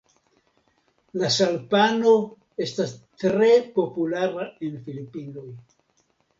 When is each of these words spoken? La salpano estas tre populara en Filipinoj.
La 1.23 1.29
salpano 1.35 2.15
estas 2.67 2.95
tre 3.25 3.53
populara 3.79 4.51
en 4.71 4.83
Filipinoj. 4.91 5.49